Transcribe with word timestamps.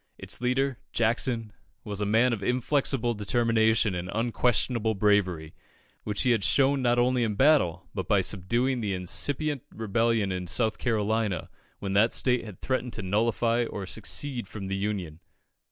Its 0.17 0.41
leader, 0.41 0.79
Jackson, 0.91 1.53
was 1.83 2.01
a 2.01 2.07
man 2.07 2.33
of 2.33 2.41
inflexible 2.41 3.13
determination 3.13 3.93
and 3.93 4.09
unquestionable 4.15 4.95
bravery, 4.95 5.53
which 6.05 6.23
he 6.23 6.31
had 6.31 6.43
shown 6.43 6.81
not 6.81 6.97
only 6.97 7.23
in 7.23 7.35
battle, 7.35 7.87
but 7.93 8.07
by 8.07 8.19
subduing 8.19 8.81
the 8.81 8.95
incipient 8.95 9.61
rebellion 9.71 10.31
in 10.31 10.47
South 10.47 10.79
Carolina, 10.79 11.51
when 11.77 11.93
that 11.93 12.13
state 12.13 12.43
had 12.43 12.59
threatened 12.61 12.93
to 12.93 13.03
nullify 13.03 13.63
or 13.65 13.85
secede 13.85 14.47
from 14.47 14.65
the 14.65 14.75
Union. 14.75 15.19